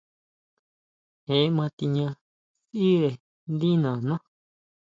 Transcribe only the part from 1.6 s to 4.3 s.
tiña sʼíre ndí nana.